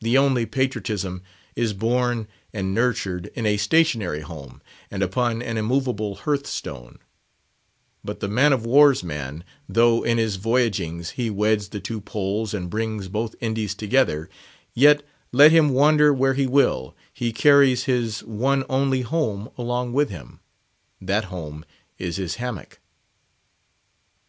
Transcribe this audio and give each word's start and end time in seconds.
The 0.00 0.16
only 0.16 0.46
patriotism 0.46 1.20
is 1.56 1.72
born 1.72 2.28
and 2.52 2.72
nurtured 2.72 3.26
in 3.34 3.44
a 3.44 3.56
stationary 3.56 4.20
home, 4.20 4.62
and 4.88 5.02
upon 5.02 5.42
an 5.42 5.56
immovable 5.56 6.14
hearth 6.14 6.46
stone; 6.46 7.00
but 8.04 8.20
the 8.20 8.28
man 8.28 8.52
of 8.52 8.64
war's 8.64 9.02
man, 9.02 9.42
though 9.68 10.04
in 10.04 10.16
his 10.16 10.36
voyagings 10.36 11.10
he 11.16 11.28
weds 11.28 11.70
the 11.70 11.80
two 11.80 12.00
Poles 12.00 12.54
and 12.54 12.70
brings 12.70 13.08
both 13.08 13.34
Indies 13.40 13.74
together, 13.74 14.30
yet, 14.74 15.02
let 15.32 15.50
him 15.50 15.70
wander 15.70 16.14
where 16.14 16.34
he 16.34 16.46
will, 16.46 16.94
he 17.12 17.32
carries 17.32 17.86
his 17.86 18.22
one 18.22 18.62
only 18.68 19.00
home 19.00 19.48
along 19.58 19.92
with 19.92 20.08
him: 20.08 20.38
that 21.00 21.24
home 21.24 21.64
is 21.98 22.14
his 22.14 22.36
hammock. 22.36 22.78